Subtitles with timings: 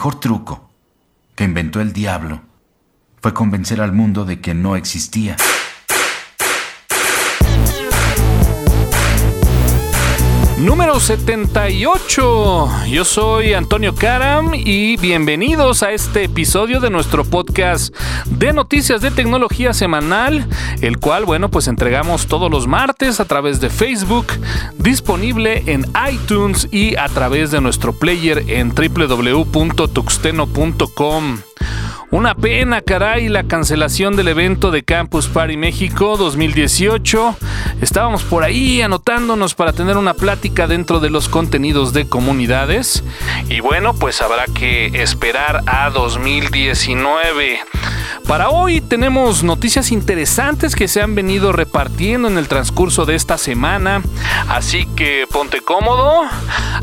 [0.00, 0.70] mejor truco
[1.34, 2.40] que inventó el diablo
[3.20, 5.36] fue convencer al mundo de que no existía.
[10.60, 12.70] Número 78.
[12.86, 17.96] Yo soy Antonio Karam y bienvenidos a este episodio de nuestro podcast
[18.26, 20.46] de noticias de tecnología semanal,
[20.82, 24.26] el cual, bueno, pues entregamos todos los martes a través de Facebook,
[24.76, 31.38] disponible en iTunes y a través de nuestro player en www.tuxteno.com.
[32.12, 37.36] Una pena, caray, la cancelación del evento de Campus Party México 2018.
[37.82, 43.04] Estábamos por ahí anotándonos para tener una plática dentro de los contenidos de comunidades.
[43.48, 47.60] Y bueno, pues habrá que esperar a 2019.
[48.26, 53.38] Para hoy tenemos noticias interesantes que se han venido repartiendo en el transcurso de esta
[53.38, 54.02] semana.
[54.48, 56.22] Así que ponte cómodo,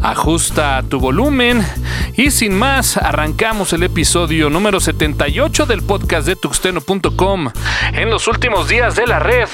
[0.01, 1.65] ajusta tu volumen
[2.15, 7.49] y sin más, arrancamos el episodio número 70 del podcast de tuxteno.com
[7.93, 9.47] en los últimos días de la red,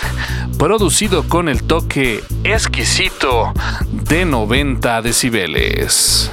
[0.59, 3.53] producido con el toque exquisito
[3.89, 6.29] de 90 decibeles.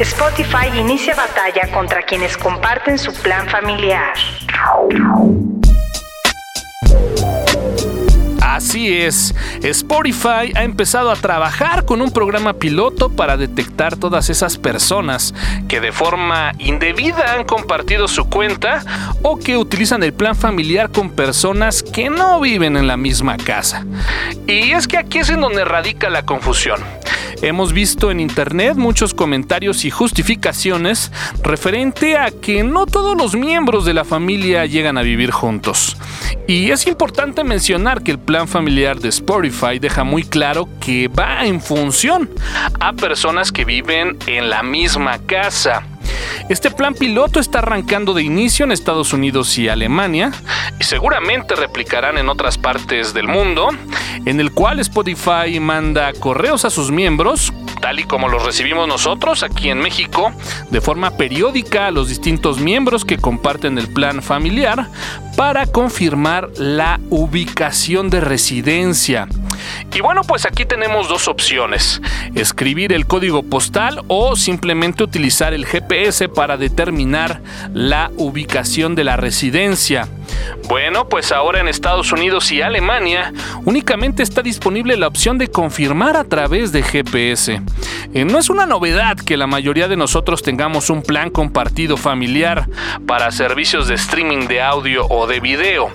[0.00, 4.14] Spotify inicia batalla contra quienes comparten su plan familiar.
[8.52, 14.58] Así es, Spotify ha empezado a trabajar con un programa piloto para detectar todas esas
[14.58, 15.32] personas
[15.68, 18.84] que de forma indebida han compartido su cuenta
[19.22, 23.86] o que utilizan el plan familiar con personas que no viven en la misma casa.
[24.46, 26.82] Y es que aquí es en donde radica la confusión.
[27.40, 31.10] Hemos visto en internet muchos comentarios y justificaciones
[31.42, 35.96] referente a que no todos los miembros de la familia llegan a vivir juntos.
[36.46, 41.44] Y es importante mencionar que el plan familiar de Spotify deja muy claro que va
[41.44, 42.30] en función
[42.80, 45.86] a personas que viven en la misma casa.
[46.48, 50.32] Este plan piloto está arrancando de inicio en Estados Unidos y Alemania
[50.78, 53.68] y seguramente replicarán en otras partes del mundo,
[54.24, 59.42] en el cual Spotify manda correos a sus miembros, tal y como los recibimos nosotros
[59.42, 60.32] aquí en México,
[60.70, 64.88] de forma periódica a los distintos miembros que comparten el plan familiar
[65.36, 69.26] para confirmar la ubicación de residencia.
[69.92, 72.00] Y bueno, pues aquí tenemos dos opciones,
[72.34, 77.42] escribir el código postal o simplemente utilizar el GPS para determinar
[77.74, 80.08] la ubicación de la residencia.
[80.68, 83.32] Bueno, pues ahora en Estados Unidos y Alemania
[83.64, 87.60] únicamente está disponible la opción de confirmar a través de GPS.
[88.14, 92.68] Eh, no es una novedad que la mayoría de nosotros tengamos un plan compartido familiar
[93.06, 95.90] para servicios de streaming de audio o de video.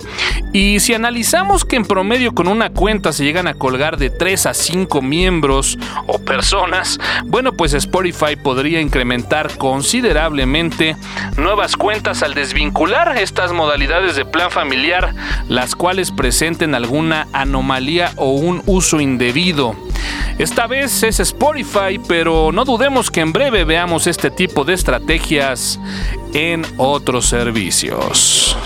[0.52, 4.46] Y si analizamos que en promedio con una cuenta se llegan a colgar de 3
[4.46, 10.96] a 5 miembros o personas, bueno pues Spotify podría incrementar considerablemente
[11.36, 15.14] nuevas cuentas al desvincular estas modalidades de plan familiar,
[15.48, 19.74] las cuales presenten alguna anomalía o un uso indebido.
[20.38, 25.80] Esta vez es Spotify, pero no dudemos que en breve veamos este tipo de estrategias
[26.32, 28.56] en otros servicios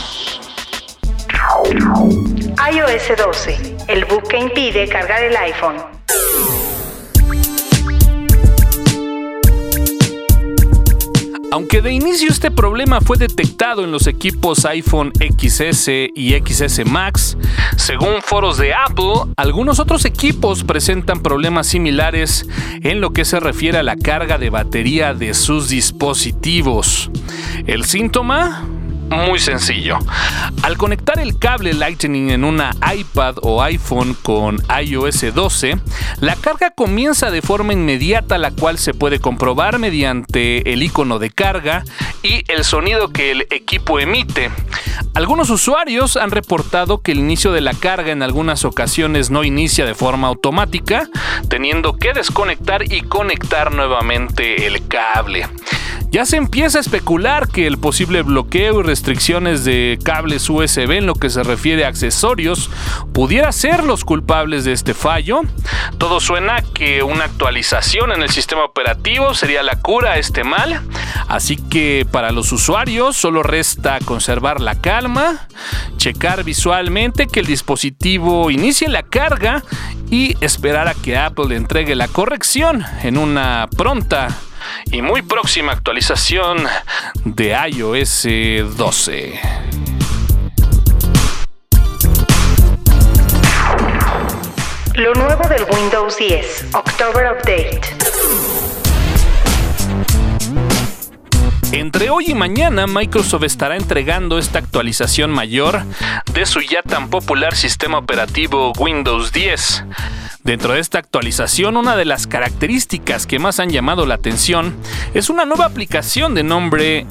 [2.70, 5.91] iOS 12, el bug que impide cargar el iPhone.
[11.52, 17.36] Aunque de inicio este problema fue detectado en los equipos iPhone XS y XS Max,
[17.76, 22.48] según foros de Apple, algunos otros equipos presentan problemas similares
[22.80, 27.10] en lo que se refiere a la carga de batería de sus dispositivos.
[27.66, 28.66] El síntoma,
[29.12, 29.98] muy sencillo.
[30.62, 35.78] Al conectar el cable Lightning en una iPad o iPhone con iOS 12,
[36.20, 41.30] la carga comienza de forma inmediata, la cual se puede comprobar mediante el icono de
[41.30, 41.84] carga
[42.22, 44.50] y el sonido que el equipo emite.
[45.14, 49.84] Algunos usuarios han reportado que el inicio de la carga en algunas ocasiones no inicia
[49.84, 51.08] de forma automática,
[51.48, 55.46] teniendo que desconectar y conectar nuevamente el cable.
[56.12, 61.06] Ya se empieza a especular que el posible bloqueo y restricciones de cables USB en
[61.06, 62.68] lo que se refiere a accesorios
[63.14, 65.40] pudiera ser los culpables de este fallo.
[65.96, 70.82] Todo suena que una actualización en el sistema operativo sería la cura a este mal.
[71.28, 75.48] Así que para los usuarios solo resta conservar la calma,
[75.96, 79.62] checar visualmente que el dispositivo inicie la carga
[80.10, 84.28] y esperar a que Apple entregue la corrección en una pronta
[84.90, 86.66] y muy próxima actualización
[87.24, 88.26] de iOS
[88.76, 89.40] 12.
[94.94, 97.80] Lo nuevo del Windows 10, October Update.
[101.72, 105.82] Entre hoy y mañana, Microsoft estará entregando esta actualización mayor
[106.34, 109.84] de su ya tan popular sistema operativo Windows 10.
[110.44, 114.74] Dentro de esta actualización, una de las características que más han llamado la atención
[115.14, 117.06] es una nueva aplicación de nombre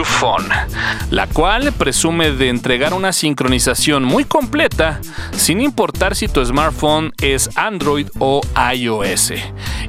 [0.00, 0.48] Uphone,
[1.10, 5.00] la cual presume de entregar una sincronización muy completa
[5.32, 8.42] sin importar si tu smartphone es Android o
[8.72, 9.32] iOS,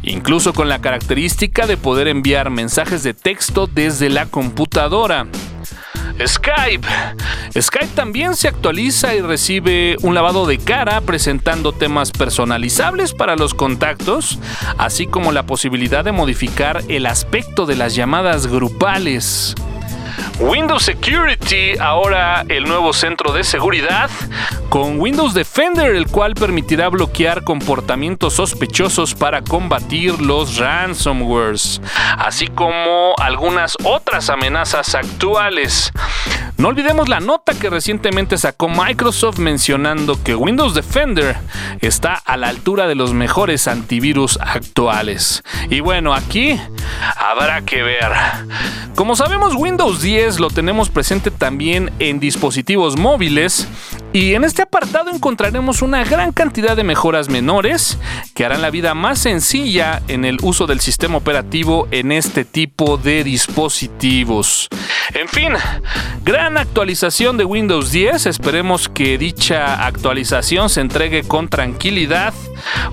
[0.02, 5.28] incluso con la característica de poder enviar mensajes de texto desde la computadora.
[6.26, 6.88] Skype.
[7.60, 13.54] Skype también se actualiza y recibe un lavado de cara presentando temas personalizables para los
[13.54, 14.40] contactos,
[14.78, 19.56] así como la posibilidad de modificar el aspecto de las llamadas grupales.
[20.40, 24.10] Windows Security, ahora el nuevo centro de seguridad,
[24.70, 31.82] con Windows Defender, el cual permitirá bloquear comportamientos sospechosos para combatir los ransomwares,
[32.18, 35.92] así como algunas otras amenazas actuales.
[36.58, 41.38] No olvidemos la nota que recientemente sacó Microsoft mencionando que Windows Defender
[41.80, 45.42] está a la altura de los mejores antivirus actuales.
[45.70, 46.60] Y bueno, aquí
[47.16, 48.12] habrá que ver.
[48.94, 53.68] Como sabemos, Windows 10 lo tenemos presente también en dispositivos móviles
[54.12, 58.00] y en este apartado encontraremos una gran cantidad de mejoras menores
[58.34, 62.98] que harán la vida más sencilla en el uso del sistema operativo en este tipo
[62.98, 64.68] de dispositivos.
[65.14, 65.54] En fin,
[66.24, 68.26] gran actualización de Windows 10.
[68.26, 72.34] Esperemos que dicha actualización se entregue con tranquilidad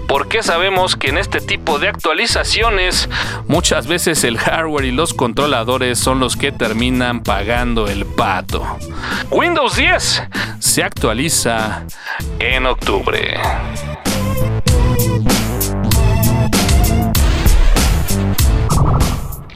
[0.09, 3.09] porque sabemos que en este tipo de actualizaciones
[3.49, 8.79] muchas veces el hardware y los controladores son los que terminan pagando el pato.
[9.31, 10.23] Windows 10
[10.59, 11.06] se actualiza
[12.41, 13.39] en octubre.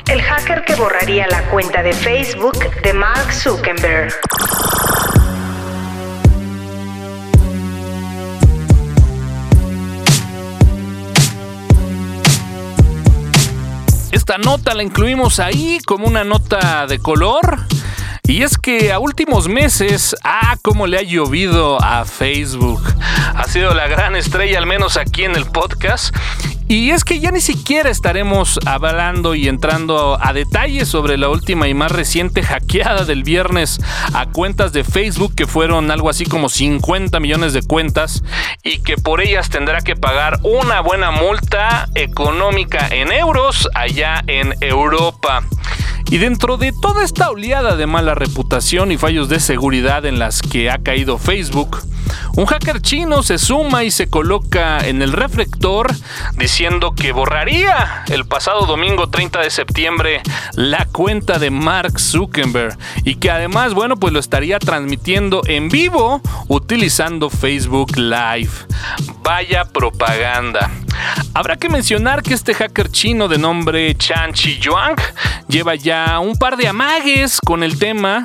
[0.06, 4.14] El hacker que borraría la cuenta de Facebook de Mark Zuckerberg.
[14.12, 17.69] Esta nota la incluimos ahí como una nota de color.
[18.30, 22.80] Y es que a últimos meses, ah, cómo le ha llovido a Facebook.
[23.34, 26.14] Ha sido la gran estrella, al menos aquí en el podcast.
[26.68, 31.66] Y es que ya ni siquiera estaremos hablando y entrando a detalles sobre la última
[31.66, 33.80] y más reciente hackeada del viernes
[34.14, 38.22] a cuentas de Facebook, que fueron algo así como 50 millones de cuentas,
[38.62, 44.54] y que por ellas tendrá que pagar una buena multa económica en euros allá en
[44.60, 45.42] Europa.
[46.10, 50.42] Y dentro de toda esta oleada de mala reputación y fallos de seguridad en las
[50.42, 51.78] que ha caído Facebook,
[52.34, 55.94] un hacker chino se suma y se coloca en el reflector
[56.36, 60.22] diciendo que borraría el pasado domingo 30 de septiembre
[60.54, 66.20] la cuenta de Mark Zuckerberg y que además, bueno, pues lo estaría transmitiendo en vivo
[66.48, 68.50] utilizando Facebook Live.
[69.22, 70.70] Vaya propaganda.
[71.32, 74.96] Habrá que mencionar que este hacker chino de nombre Chan Chi Yuang
[75.48, 78.22] lleva ya un par de amagues con el tema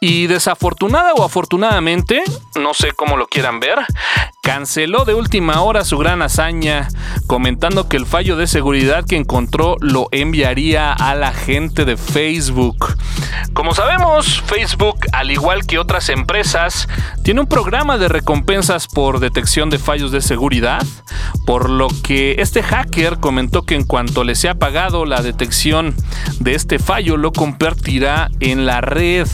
[0.00, 2.22] y desafortunada o afortunadamente,
[2.54, 3.78] no sé cómo lo quieran ver,
[4.42, 6.88] canceló de última hora su gran hazaña,
[7.26, 12.96] comentando que el fallo de seguridad que encontró lo enviaría a la gente de Facebook.
[13.54, 16.88] Como sabemos, Facebook, al igual que otras empresas,
[17.24, 20.86] tiene un programa de recompensas por detección de fallos de seguridad,
[21.44, 25.94] por lo que este hacker comentó que en cuanto le sea pagado la detección
[26.40, 29.28] de este fallo, lo compartirá en la red.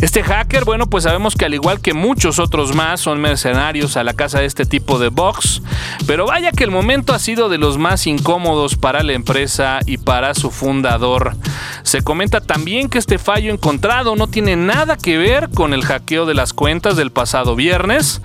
[0.00, 4.04] Este hacker, bueno, pues sabemos que al igual que muchos otros más son mercenarios a
[4.04, 5.60] la casa de este tipo de box,
[6.06, 9.98] pero vaya que el momento ha sido de los más incómodos para la empresa y
[9.98, 11.36] para su fundador.
[11.82, 16.24] Se comenta también que este fallo encontrado no tiene nada que ver con el hackeo
[16.24, 18.22] de las cuentas del pasado viernes.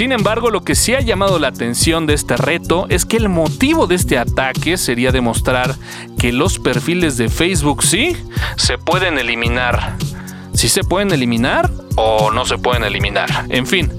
[0.00, 3.28] Sin embargo, lo que sí ha llamado la atención de este reto es que el
[3.28, 5.76] motivo de este ataque sería demostrar
[6.18, 8.16] que los perfiles de Facebook sí
[8.56, 9.98] se pueden eliminar
[10.54, 13.28] si se pueden eliminar o no se pueden eliminar.
[13.50, 13.92] En fin,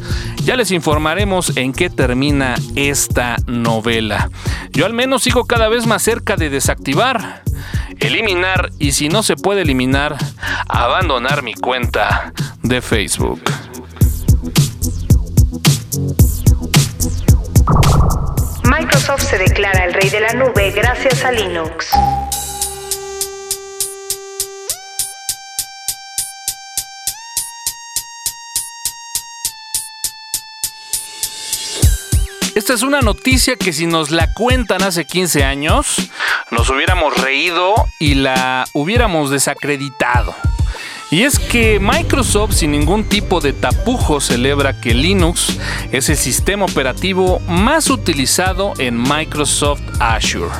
[0.43, 4.31] ya les informaremos en qué termina esta novela.
[4.71, 7.43] Yo al menos sigo cada vez más cerca de desactivar,
[7.99, 10.17] eliminar y si no se puede eliminar,
[10.67, 13.41] abandonar mi cuenta de Facebook.
[19.01, 21.89] Microsoft se declara el rey de la nube gracias a Linux.
[32.53, 35.95] Esta es una noticia que si nos la cuentan hace 15 años,
[36.51, 40.35] nos hubiéramos reído y la hubiéramos desacreditado.
[41.11, 45.59] Y es que Microsoft sin ningún tipo de tapujo celebra que Linux
[45.91, 50.55] es el sistema operativo más utilizado en Microsoft Azure.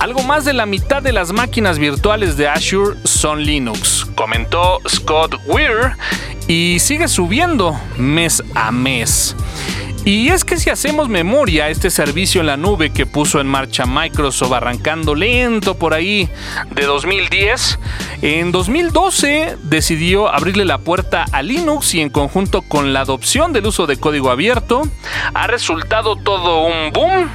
[0.00, 5.36] Algo más de la mitad de las máquinas virtuales de Azure son Linux, comentó Scott
[5.46, 5.92] Weir,
[6.48, 9.36] y sigue subiendo mes a mes.
[10.06, 13.86] Y es que si hacemos memoria, este servicio en la nube que puso en marcha
[13.86, 16.28] Microsoft arrancando lento por ahí
[16.70, 17.80] de 2010,
[18.22, 23.66] en 2012 decidió abrirle la puerta a Linux y en conjunto con la adopción del
[23.66, 24.82] uso de código abierto,
[25.34, 27.28] ha resultado todo un boom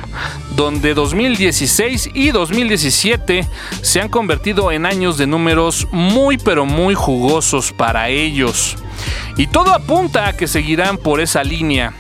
[0.55, 3.49] donde 2016 y 2017
[3.81, 8.77] se han convertido en años de números muy pero muy jugosos para ellos.
[9.35, 11.93] Y todo apunta a que seguirán por esa línea.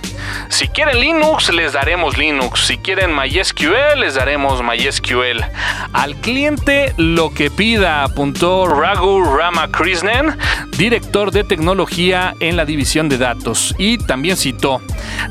[0.49, 2.67] Si quieren Linux, les daremos Linux.
[2.67, 5.43] Si quieren MySQL, les daremos MySQL.
[5.93, 10.37] Al cliente lo que pida, apuntó Raghu Ramakrishnan,
[10.77, 13.75] director de tecnología en la división de datos.
[13.77, 14.81] Y también citó,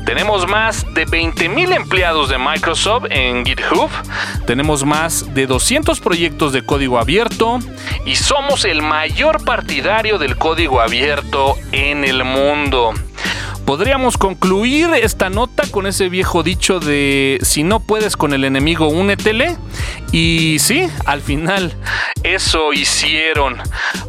[0.05, 3.89] tenemos más de 20.000 empleados de Microsoft en GitHub,
[4.45, 7.59] tenemos más de 200 proyectos de código abierto
[8.05, 12.93] y somos el mayor partidario del código abierto en el mundo.
[13.65, 18.87] Podríamos concluir esta nota con ese viejo dicho de si no puedes con el enemigo,
[18.87, 19.55] únetele.
[20.11, 21.73] Y sí, al final
[22.23, 23.57] eso hicieron.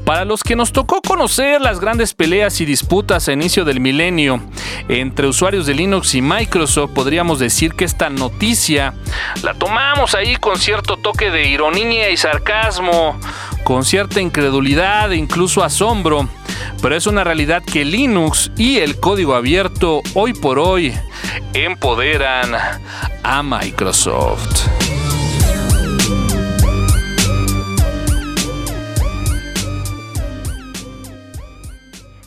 [0.05, 4.43] Para los que nos tocó conocer las grandes peleas y disputas a inicio del milenio
[4.89, 8.95] entre usuarios de Linux y Microsoft, podríamos decir que esta noticia
[9.43, 13.19] la tomamos ahí con cierto toque de ironía y sarcasmo,
[13.65, 16.29] con cierta incredulidad e incluso asombro
[16.81, 20.95] pero es una realidad que Linux y el código abierto hoy por hoy
[21.55, 22.55] empoderan
[23.23, 24.69] a Microsoft.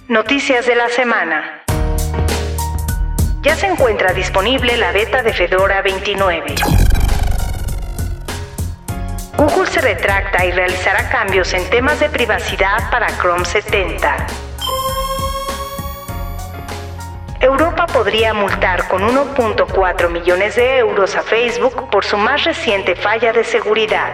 [0.08, 1.63] Noticias de la semana.
[3.42, 6.85] Ya se encuentra disponible la beta de Fedora 29.
[9.38, 14.15] Google se retracta y realizará cambios en temas de privacidad para Chrome 70.
[17.42, 23.34] Europa podría multar con 1.4 millones de euros a Facebook por su más reciente falla
[23.34, 24.13] de seguridad.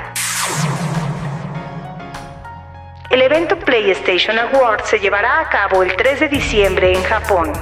[3.11, 7.53] El evento PlayStation Awards se llevará a cabo el 3 de diciembre en Japón.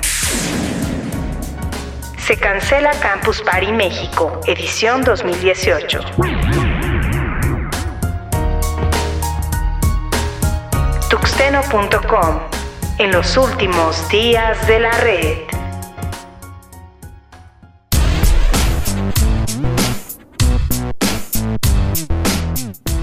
[2.20, 6.69] Se cancela Campus Party México, edición 2018.
[13.00, 15.59] En los últimos días de la red.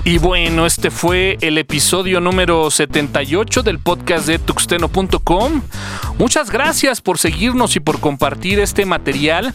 [0.07, 5.63] Y bueno, este fue el episodio número 78 del podcast de tuxteno.com.
[6.17, 9.53] Muchas gracias por seguirnos y por compartir este material.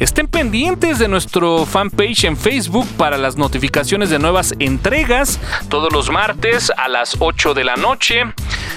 [0.00, 6.10] Estén pendientes de nuestro fanpage en Facebook para las notificaciones de nuevas entregas todos los
[6.10, 8.24] martes a las 8 de la noche.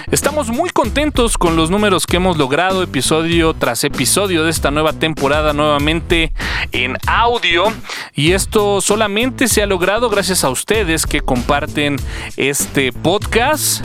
[0.09, 4.93] Estamos muy contentos con los números que hemos logrado episodio tras episodio de esta nueva
[4.93, 6.31] temporada nuevamente
[6.71, 7.65] en audio.
[8.13, 11.97] Y esto solamente se ha logrado gracias a ustedes que comparten
[12.37, 13.83] este podcast.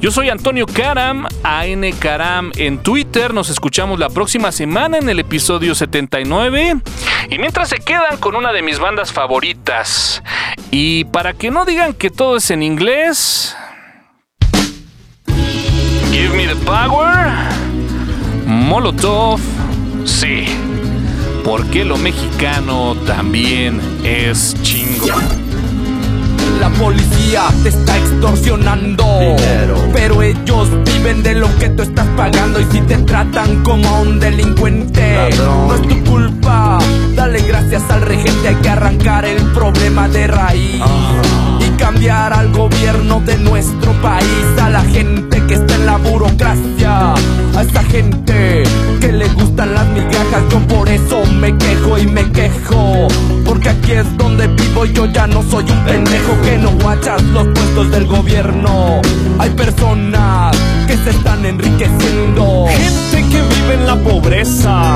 [0.00, 3.34] Yo soy Antonio Karam, AN Karam en Twitter.
[3.34, 6.80] Nos escuchamos la próxima semana en el episodio 79.
[7.28, 10.22] Y mientras se quedan con una de mis bandas favoritas.
[10.70, 13.54] Y para que no digan que todo es en inglés.
[16.18, 17.32] Give me the power.
[18.44, 19.40] Molotov.
[20.04, 20.46] Sí.
[21.44, 25.48] Porque lo mexicano también es chingón
[26.60, 29.04] la policía te está extorsionando.
[29.92, 32.60] Pero ellos viven de lo que tú estás pagando.
[32.60, 36.78] Y si te tratan como un delincuente, no es tu culpa.
[37.14, 40.82] Dale gracias al regente, hay que arrancar el problema de raíz.
[40.82, 41.37] Y
[42.06, 47.12] al gobierno de nuestro país, a la gente que está en la burocracia,
[47.56, 48.62] a esa gente
[49.00, 50.44] que le gustan las migajas.
[50.48, 53.08] Yo por eso me quejo y me quejo.
[53.44, 57.48] Porque aquí es donde vivo, yo ya no soy un pendejo que no guachas los
[57.48, 59.00] puestos del gobierno.
[59.40, 62.66] Hay personas que se están enriqueciendo.
[62.68, 64.87] Gente que vive en la pobreza.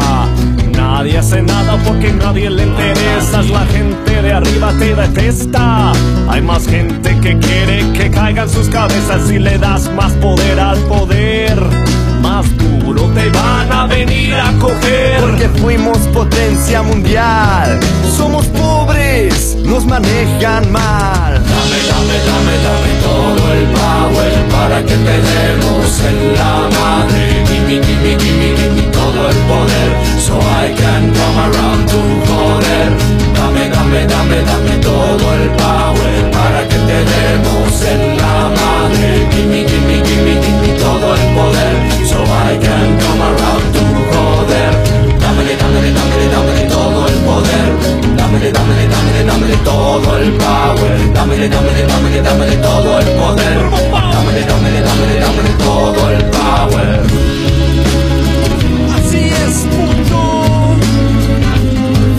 [1.13, 3.43] Nadie hace nada porque nadie le interesa.
[3.43, 5.93] La gente de arriba te detesta.
[6.27, 10.79] Hay más gente que quiere que caigan sus cabezas y le das más poder al
[10.85, 11.61] poder.
[12.23, 15.21] Más duro te van a venir a coger.
[15.21, 17.79] Porque fuimos potencia mundial.
[18.17, 18.47] Somos
[19.65, 21.33] nos manejan mal.
[21.35, 27.45] Dame, dame, dame, dame todo el power para que te demos en la madre.
[27.47, 29.91] Gimme, gimme, gimme, gimme todo el poder.
[30.19, 32.89] So I can come around to joder.
[33.35, 39.27] Dame, dame, dame, dame todo el power para que te demos en la madre.
[39.33, 41.75] Gimme, gimme, gimme, gimme todo el poder.
[42.07, 43.42] So I can come around
[49.73, 51.13] todo el power.
[51.15, 53.59] Dámele, dámele, dámele, dámele todo el poder.
[54.15, 57.01] Dámele, dámele, dámele, dámele todo el power.
[58.97, 60.21] Así es, puto.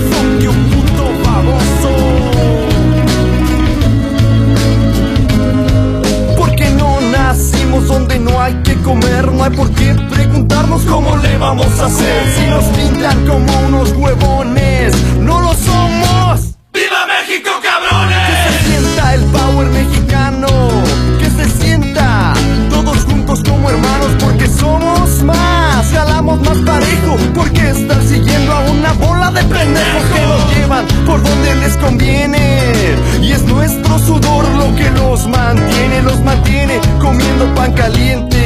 [0.10, 1.92] Fuck you, puto baboso.
[6.38, 11.38] Porque no nacimos donde no hay que comer, no hay por qué preguntarnos cómo le
[11.38, 12.20] vamos a hacer.
[12.36, 14.63] Si nos pintan como unos huevones,
[31.14, 32.40] por donde les conviene.
[33.22, 38.42] Y es nuestro sudor lo que los mantiene, los mantiene comiendo pan caliente.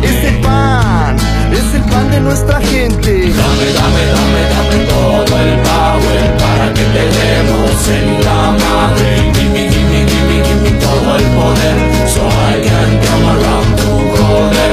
[0.00, 1.16] Ese pan
[1.50, 3.10] es el pan de nuestra gente.
[3.42, 9.08] Dame, dame, dame, dame todo el power para que te demos en la madre.
[9.34, 11.76] Gimme, gimme, gimme, gimme todo el poder.
[12.14, 14.72] So I can come around to joder.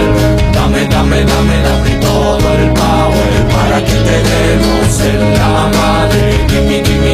[0.53, 6.21] Dame, dame, dame, dame todo el power para que te demos en la madre.
[6.47, 7.10] Gimme, gimme